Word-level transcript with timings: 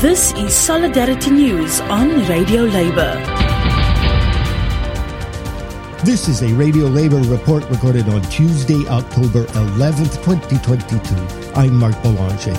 This 0.00 0.34
is 0.34 0.54
Solidarity 0.54 1.30
News 1.30 1.80
on 1.80 2.10
Radio 2.26 2.64
Labour. 2.64 3.14
This 6.04 6.28
is 6.28 6.42
a 6.42 6.52
Radio 6.52 6.84
Labour 6.84 7.22
report 7.22 7.64
recorded 7.70 8.06
on 8.10 8.20
Tuesday, 8.24 8.86
October 8.88 9.46
11th, 9.46 10.22
2022. 10.22 11.50
I'm 11.58 11.76
Mark 11.76 11.94
Boulanger. 12.02 12.52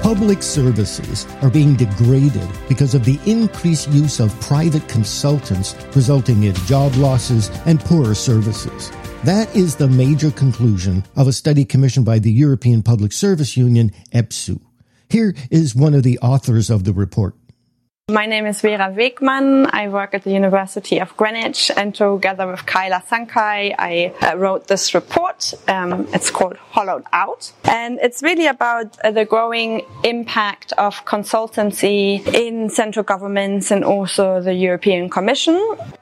Public 0.00 0.42
services 0.42 1.26
are 1.42 1.50
being 1.50 1.74
degraded 1.76 2.48
because 2.66 2.94
of 2.94 3.04
the 3.04 3.20
increased 3.26 3.90
use 3.90 4.18
of 4.18 4.40
private 4.40 4.88
consultants, 4.88 5.76
resulting 5.94 6.44
in 6.44 6.54
job 6.64 6.94
losses 6.94 7.50
and 7.66 7.80
poorer 7.80 8.14
services. 8.14 8.90
That 9.24 9.54
is 9.54 9.76
the 9.76 9.88
major 9.88 10.30
conclusion 10.30 11.04
of 11.16 11.28
a 11.28 11.34
study 11.34 11.66
commissioned 11.66 12.06
by 12.06 12.18
the 12.18 12.32
European 12.32 12.82
Public 12.82 13.12
Service 13.12 13.58
Union, 13.58 13.92
EPSU. 14.14 14.65
Here 15.08 15.34
is 15.50 15.74
one 15.74 15.94
of 15.94 16.02
the 16.02 16.18
authors 16.18 16.70
of 16.70 16.84
the 16.84 16.92
report. 16.92 17.34
My 18.08 18.26
name 18.26 18.46
is 18.46 18.60
Vera 18.60 18.94
Weghmann. 18.96 19.68
I 19.72 19.88
work 19.88 20.14
at 20.14 20.22
the 20.22 20.30
University 20.30 21.00
of 21.00 21.16
Greenwich, 21.16 21.72
and 21.76 21.92
together 21.92 22.46
with 22.46 22.64
Kyla 22.64 23.02
Sankey, 23.04 23.74
I 23.76 24.14
uh, 24.22 24.36
wrote 24.36 24.68
this 24.68 24.94
report. 24.94 25.52
Um, 25.66 26.06
it's 26.14 26.30
called 26.30 26.56
Hollowed 26.56 27.02
Out, 27.12 27.52
and 27.64 27.98
it's 28.00 28.22
really 28.22 28.46
about 28.46 28.96
uh, 29.00 29.10
the 29.10 29.24
growing 29.24 29.84
impact 30.04 30.72
of 30.78 31.04
consultancy 31.04 32.24
in 32.32 32.70
central 32.70 33.02
governments 33.02 33.72
and 33.72 33.82
also 33.82 34.40
the 34.40 34.54
European 34.54 35.10
Commission. 35.10 35.56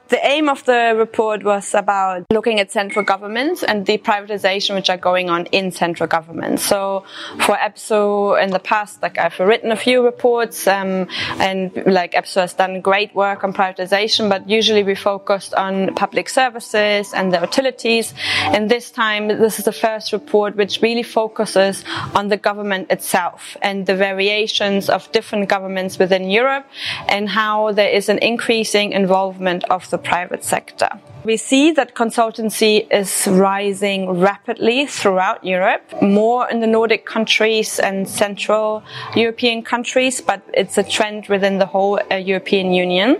The 0.07 0.23
aim 0.23 0.49
of 0.49 0.63
the 0.65 0.93
report 0.95 1.43
was 1.43 1.73
about 1.73 2.25
looking 2.31 2.59
at 2.59 2.71
central 2.71 3.03
governments 3.03 3.63
and 3.63 3.87
the 3.87 3.97
privatization 3.97 4.75
which 4.75 4.87
are 4.87 4.97
going 4.97 5.31
on 5.31 5.47
in 5.47 5.71
central 5.71 6.07
government. 6.07 6.59
So 6.59 7.05
for 7.39 7.55
EPSU 7.55 8.39
in 8.43 8.51
the 8.51 8.59
past, 8.59 9.01
like 9.01 9.17
I've 9.17 9.39
written 9.39 9.71
a 9.71 9.75
few 9.75 10.05
reports, 10.05 10.67
um, 10.67 11.07
and 11.39 11.71
like 11.87 12.13
EPSU 12.13 12.41
has 12.41 12.53
done 12.53 12.81
great 12.81 13.15
work 13.15 13.43
on 13.43 13.51
privatization, 13.51 14.29
but 14.29 14.47
usually 14.47 14.83
we 14.83 14.93
focused 14.93 15.55
on 15.55 15.95
public 15.95 16.29
services 16.29 17.11
and 17.11 17.33
the 17.33 17.41
utilities. 17.41 18.13
And 18.53 18.69
this 18.69 18.91
time, 18.91 19.27
this 19.27 19.57
is 19.57 19.65
the 19.65 19.71
first 19.71 20.13
report 20.13 20.55
which 20.55 20.83
really 20.83 21.03
focuses 21.03 21.83
on 22.13 22.27
the 22.27 22.37
government 22.37 22.91
itself 22.91 23.57
and 23.63 23.87
the 23.87 23.95
variations 23.95 24.87
of 24.87 25.11
different 25.11 25.49
governments 25.49 25.97
within 25.97 26.29
Europe 26.29 26.67
and 27.09 27.27
how 27.27 27.71
there 27.71 27.89
is 27.89 28.07
an 28.07 28.19
increasing 28.19 28.91
involvement 28.91 29.63
of 29.71 29.89
the 29.89 29.94
private 29.97 30.43
sector. 30.43 30.89
We 31.25 31.37
see 31.37 31.71
that 31.71 31.95
consultancy 31.95 32.85
is 32.91 33.27
rising 33.27 34.19
rapidly 34.19 34.85
throughout 34.85 35.43
Europe, 35.43 35.81
more 35.99 36.47
in 36.47 36.59
the 36.59 36.67
Nordic 36.67 37.07
countries 37.07 37.79
and 37.79 38.07
Central 38.07 38.83
European 39.15 39.63
countries, 39.63 40.21
but 40.21 40.43
it's 40.53 40.77
a 40.77 40.83
trend 40.83 41.27
within 41.27 41.57
the 41.57 41.65
whole 41.65 41.99
uh, 42.11 42.15
European 42.17 42.73
Union. 42.73 43.17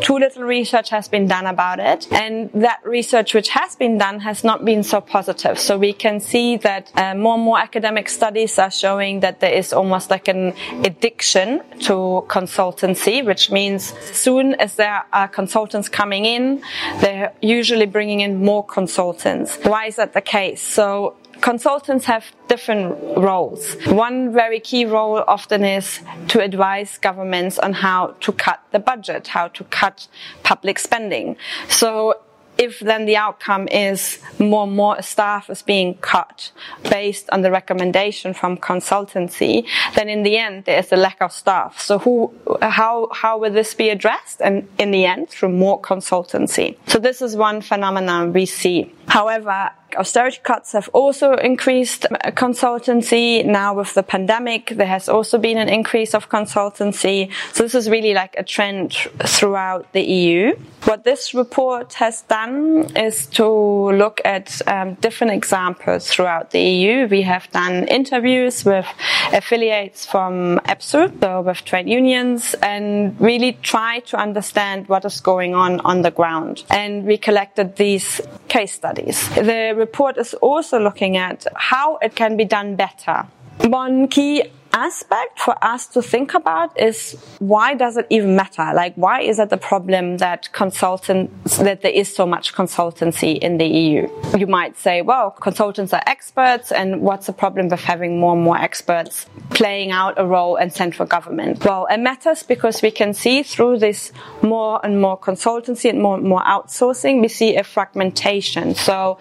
Too 0.00 0.18
little 0.18 0.44
research 0.44 0.90
has 0.90 1.08
been 1.08 1.26
done 1.26 1.46
about 1.46 1.80
it, 1.80 2.06
and 2.12 2.48
that 2.54 2.78
research 2.84 3.34
which 3.34 3.48
has 3.48 3.74
been 3.74 3.98
done 3.98 4.20
has 4.20 4.44
not 4.44 4.64
been 4.64 4.84
so 4.84 5.00
positive. 5.00 5.58
So 5.58 5.76
we 5.76 5.92
can 5.92 6.20
see 6.20 6.58
that 6.58 6.92
uh, 6.94 7.16
more 7.16 7.34
and 7.34 7.42
more 7.42 7.58
academic 7.58 8.08
studies 8.08 8.56
are 8.60 8.70
showing 8.70 9.18
that 9.20 9.40
there 9.40 9.52
is 9.52 9.72
almost 9.72 10.10
like 10.10 10.28
an 10.28 10.54
addiction 10.84 11.62
to 11.80 12.24
consultancy, 12.28 13.26
which 13.26 13.50
means 13.50 13.94
soon 14.12 14.54
as 14.54 14.76
there 14.76 15.02
are 15.12 15.26
consultants 15.26 15.88
coming 15.88 16.24
in, 16.24 16.62
they're 17.00 17.32
usually 17.48 17.86
bringing 17.86 18.20
in 18.20 18.44
more 18.44 18.64
consultants. 18.64 19.56
Why 19.62 19.86
is 19.86 19.96
that 19.96 20.12
the 20.12 20.20
case? 20.20 20.60
So 20.60 21.16
consultants 21.40 22.04
have 22.04 22.24
different 22.48 22.98
roles. 23.16 23.74
One 23.86 24.32
very 24.32 24.60
key 24.60 24.84
role 24.84 25.24
often 25.26 25.64
is 25.64 26.00
to 26.28 26.40
advise 26.40 26.98
governments 26.98 27.58
on 27.58 27.72
how 27.72 28.14
to 28.20 28.32
cut 28.32 28.60
the 28.72 28.78
budget, 28.78 29.28
how 29.28 29.48
to 29.48 29.64
cut 29.64 30.08
public 30.42 30.78
spending. 30.78 31.36
So 31.68 32.20
if 32.58 32.80
then 32.80 33.06
the 33.06 33.16
outcome 33.16 33.68
is 33.68 34.18
more 34.38 34.64
and 34.64 34.74
more 34.74 35.00
staff 35.00 35.48
is 35.48 35.62
being 35.62 35.94
cut 35.94 36.50
based 36.90 37.30
on 37.30 37.42
the 37.42 37.50
recommendation 37.50 38.34
from 38.34 38.56
consultancy, 38.56 39.66
then 39.94 40.08
in 40.08 40.24
the 40.24 40.36
end 40.36 40.64
there 40.64 40.78
is 40.78 40.90
a 40.92 40.96
lack 40.96 41.22
of 41.22 41.32
staff. 41.32 41.80
So 41.80 42.00
who, 42.00 42.34
how, 42.60 43.08
how 43.12 43.38
will 43.38 43.52
this 43.52 43.74
be 43.74 43.88
addressed? 43.90 44.42
And 44.42 44.68
in 44.78 44.90
the 44.90 45.06
end, 45.06 45.30
through 45.30 45.50
more 45.50 45.80
consultancy. 45.80 46.76
So 46.88 46.98
this 46.98 47.22
is 47.22 47.36
one 47.36 47.60
phenomenon 47.60 48.32
we 48.32 48.44
see. 48.44 48.92
However, 49.06 49.70
austerity 49.96 50.40
cuts 50.42 50.72
have 50.72 50.90
also 50.92 51.32
increased 51.34 52.06
consultancy. 52.36 53.44
Now 53.44 53.74
with 53.74 53.94
the 53.94 54.02
pandemic, 54.02 54.70
there 54.76 54.86
has 54.86 55.08
also 55.08 55.38
been 55.38 55.56
an 55.56 55.68
increase 55.68 56.14
of 56.14 56.28
consultancy. 56.28 57.32
So 57.52 57.62
this 57.62 57.74
is 57.74 57.88
really 57.88 58.12
like 58.14 58.34
a 58.36 58.44
trend 58.44 58.92
throughout 59.24 59.92
the 59.92 60.02
EU. 60.02 60.56
What 60.88 61.04
this 61.04 61.34
report 61.34 61.92
has 62.00 62.22
done 62.22 62.96
is 62.96 63.26
to 63.36 63.44
look 63.44 64.22
at 64.24 64.62
um, 64.66 64.94
different 64.94 65.34
examples 65.34 66.08
throughout 66.08 66.50
the 66.50 66.60
EU. 66.60 67.06
We 67.06 67.20
have 67.22 67.46
done 67.50 67.86
interviews 67.88 68.64
with 68.64 68.86
affiliates 69.34 70.06
from 70.06 70.58
EPSU, 70.60 71.20
so 71.20 71.42
with 71.42 71.62
trade 71.66 71.90
unions, 71.90 72.54
and 72.62 73.20
really 73.20 73.58
try 73.60 74.00
to 74.06 74.16
understand 74.16 74.88
what 74.88 75.04
is 75.04 75.20
going 75.20 75.54
on 75.54 75.80
on 75.80 76.00
the 76.00 76.10
ground. 76.10 76.64
And 76.70 77.04
we 77.04 77.18
collected 77.18 77.76
these 77.76 78.22
case 78.48 78.72
studies. 78.72 79.28
The 79.34 79.74
report 79.76 80.16
is 80.16 80.32
also 80.40 80.80
looking 80.80 81.18
at 81.18 81.46
how 81.54 81.98
it 81.98 82.14
can 82.14 82.38
be 82.38 82.46
done 82.46 82.76
better. 82.76 83.26
One 83.60 84.08
key 84.08 84.44
aspect 84.86 85.40
for 85.40 85.56
us 85.74 85.86
to 85.94 86.00
think 86.02 86.34
about 86.34 86.68
is 86.88 86.98
why 87.40 87.74
does 87.74 87.96
it 87.96 88.06
even 88.10 88.36
matter? 88.36 88.66
Like, 88.82 88.94
why 88.94 89.22
is 89.30 89.38
it 89.38 89.50
the 89.50 89.56
problem 89.56 90.18
that 90.18 90.50
consultants, 90.52 91.58
that 91.58 91.82
there 91.82 91.96
is 92.02 92.08
so 92.14 92.24
much 92.26 92.54
consultancy 92.54 93.32
in 93.46 93.58
the 93.58 93.66
EU? 93.66 94.08
You 94.36 94.46
might 94.46 94.74
say, 94.78 95.02
well, 95.02 95.30
consultants 95.30 95.92
are 95.92 96.02
experts 96.06 96.70
and 96.70 97.00
what's 97.00 97.26
the 97.26 97.32
problem 97.32 97.68
with 97.68 97.80
having 97.80 98.20
more 98.20 98.34
and 98.34 98.42
more 98.42 98.58
experts 98.68 99.26
playing 99.50 99.90
out 99.90 100.14
a 100.16 100.26
role 100.36 100.56
in 100.56 100.70
central 100.70 101.06
government? 101.16 101.64
Well, 101.64 101.86
it 101.90 101.98
matters 101.98 102.42
because 102.42 102.76
we 102.82 102.92
can 103.00 103.14
see 103.14 103.42
through 103.42 103.78
this 103.78 104.12
more 104.42 104.80
and 104.84 105.00
more 105.00 105.18
consultancy 105.18 105.90
and 105.90 106.00
more 106.00 106.16
and 106.16 106.24
more 106.24 106.42
outsourcing, 106.42 107.20
we 107.20 107.28
see 107.28 107.56
a 107.56 107.64
fragmentation. 107.64 108.74
So 108.74 109.18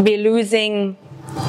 we're 0.00 0.24
losing 0.32 0.96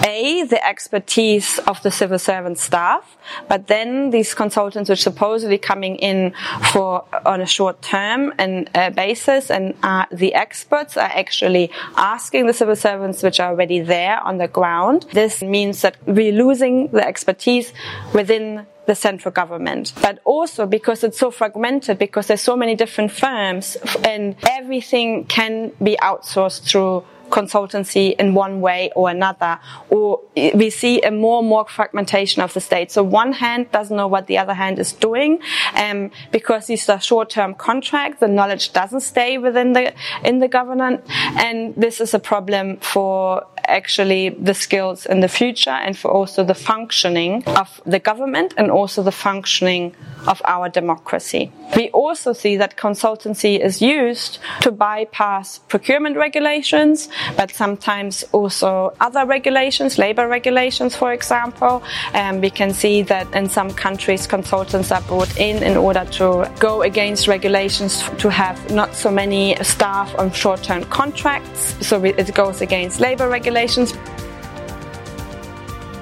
a, 0.06 0.44
the 0.44 0.66
expertise 0.66 1.59
of 1.59 1.81
the 1.84 1.91
civil 1.91 2.19
servant 2.19 2.57
staff, 2.57 3.18
but 3.47 3.68
then 3.68 4.09
these 4.09 4.34
consultants 4.34 4.90
are 4.90 4.96
supposedly 4.96 5.57
coming 5.57 5.96
in 5.97 6.34
for 6.72 7.06
on 7.25 7.41
a 7.41 7.46
short 7.46 7.81
term 7.81 8.34
and 8.38 8.69
uh, 8.75 8.90
basis, 8.90 9.50
and 9.50 9.75
uh, 9.84 10.06
the 10.12 10.34
experts 10.34 10.97
are 10.97 11.12
actually 11.13 11.72
asking 11.95 12.47
the 12.47 12.53
civil 12.53 12.75
servants 12.75 13.24
which 13.24 13.40
are 13.40 13.50
already 13.50 13.79
there 13.79 14.19
on 14.22 14.38
the 14.38 14.47
ground. 14.47 15.06
This 15.13 15.41
means 15.41 15.81
that 15.81 15.97
we're 16.06 16.34
losing 16.34 16.88
the 16.90 17.06
expertise 17.06 17.74
within 18.13 18.66
the 18.85 18.95
central 18.95 19.31
government, 19.31 19.94
but 20.01 20.19
also 20.25 20.66
because 20.66 21.03
it's 21.03 21.18
so 21.18 21.31
fragmented, 21.31 21.97
because 21.97 22.28
there's 22.28 22.41
so 22.41 22.56
many 22.56 22.75
different 22.75 23.12
firms 23.12 23.78
and 24.03 24.35
everything 24.47 25.25
can 25.25 25.72
be 25.81 25.97
outsourced 26.01 26.69
through 26.69 27.03
consultancy 27.30 28.16
in 28.18 28.34
one 28.34 28.62
way 28.62 28.91
or 28.96 29.09
another, 29.09 29.59
or 29.90 30.22
we 30.36 30.69
see 30.69 31.02
a 31.02 31.12
more 31.12 31.40
and 31.40 31.47
more 31.47 31.66
fragmentation 31.68 32.41
of 32.41 32.53
the 32.53 32.62
state. 32.62 32.91
So 32.91 33.03
one 33.03 33.34
hand 33.34 33.72
doesn't 33.72 33.96
know 33.96 34.08
what 34.08 34.28
the 34.28 34.38
other 34.38 34.53
hand 34.53 34.80
is 34.80 34.94
doing, 34.94 35.40
um, 35.75 36.12
because 36.31 36.68
these 36.68 36.88
are 36.90 37.00
short-term 37.00 37.56
contracts. 37.56 38.19
The 38.19 38.28
knowledge 38.28 38.74
doesn't 38.74 39.02
stay 39.02 39.38
within 39.38 39.74
the 39.74 39.94
in 40.24 40.40
the 40.40 40.47
government, 40.47 41.03
and 41.09 41.75
this 41.75 42.02
is 42.02 42.13
a 42.13 42.19
problem 42.19 42.78
for 42.78 43.46
actually 43.68 44.30
the 44.30 44.53
skills 44.53 45.06
in 45.06 45.19
the 45.22 45.28
future 45.28 45.72
and 45.72 45.97
for 45.97 46.12
also 46.12 46.44
the 46.44 46.53
functioning 46.53 47.44
of 47.46 47.81
the 47.86 48.00
government 48.00 48.53
and 48.57 48.69
also 48.69 49.01
the 49.01 49.12
functioning 49.12 49.95
of 50.27 50.42
our 50.45 50.69
democracy. 50.69 51.51
We 51.75 51.89
also 51.89 52.33
see 52.33 52.57
that 52.57 52.77
consultancy 52.77 53.60
is 53.60 53.81
used 53.81 54.39
to 54.62 54.72
bypass 54.72 55.60
procurement 55.68 56.18
regulations, 56.18 57.10
but 57.38 57.51
sometimes 57.51 58.24
also 58.31 58.95
other 59.00 59.25
regulations, 59.25 59.98
labor 59.98 60.27
regulations, 60.27 60.95
for 60.95 61.13
example. 61.13 61.83
And 62.13 62.42
we 62.42 62.50
can 62.50 62.74
see 62.74 63.01
that 63.04 63.33
in 63.36 63.50
some 63.50 63.72
countries, 63.72 64.27
consultants 64.27 64.92
are 64.92 65.01
brought 65.01 65.38
in 65.38 65.63
in 65.63 65.77
order 65.77 66.06
to 66.12 66.50
go 66.60 66.81
against 66.81 67.27
regulations 67.27 68.04
to 68.18 68.30
have 68.30 68.57
not 68.72 68.95
so 68.95 69.12
many 69.12 69.56
staff 69.63 70.13
on 70.18 70.31
short-term 70.31 70.83
contracts. 70.86 71.75
So 71.86 72.04
it 72.04 72.33
goes 72.33 72.62
against 72.62 73.00
labor 73.00 73.30
regulations. 73.30 73.94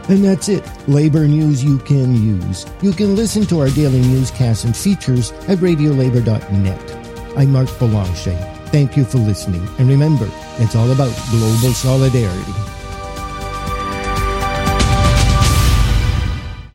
And 0.09 0.23
that's 0.23 0.49
it. 0.49 0.63
Labor 0.87 1.27
news 1.27 1.63
you 1.63 1.79
can 1.79 2.13
use. 2.13 2.65
You 2.81 2.91
can 2.91 3.15
listen 3.15 3.45
to 3.47 3.61
our 3.61 3.69
daily 3.69 4.01
newscasts 4.01 4.63
and 4.63 4.75
features 4.75 5.31
at 5.47 5.59
radiolabor.net. 5.59 7.37
I'm 7.37 7.51
Mark 7.51 7.69
Boulanger. 7.79 8.35
Thank 8.67 8.97
you 8.97 9.05
for 9.05 9.19
listening. 9.19 9.65
And 9.79 9.87
remember, 9.87 10.29
it's 10.57 10.75
all 10.75 10.91
about 10.91 11.13
global 11.31 11.73
solidarity. 11.73 12.72